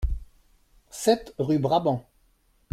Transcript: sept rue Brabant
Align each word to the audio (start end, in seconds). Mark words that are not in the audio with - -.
sept 0.89 1.35
rue 1.37 1.59
Brabant 1.59 2.09